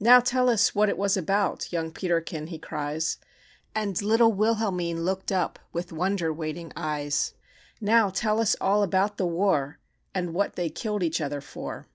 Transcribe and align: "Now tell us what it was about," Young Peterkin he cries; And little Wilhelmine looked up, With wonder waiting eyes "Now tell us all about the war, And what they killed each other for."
"Now 0.00 0.18
tell 0.18 0.48
us 0.50 0.74
what 0.74 0.88
it 0.88 0.98
was 0.98 1.16
about," 1.16 1.72
Young 1.72 1.92
Peterkin 1.92 2.48
he 2.48 2.58
cries; 2.58 3.18
And 3.72 4.02
little 4.02 4.32
Wilhelmine 4.32 5.04
looked 5.04 5.30
up, 5.30 5.60
With 5.72 5.92
wonder 5.92 6.32
waiting 6.32 6.72
eyes 6.74 7.34
"Now 7.80 8.10
tell 8.10 8.40
us 8.40 8.56
all 8.60 8.82
about 8.82 9.16
the 9.16 9.26
war, 9.28 9.78
And 10.12 10.34
what 10.34 10.56
they 10.56 10.70
killed 10.70 11.04
each 11.04 11.20
other 11.20 11.40
for." 11.40 11.86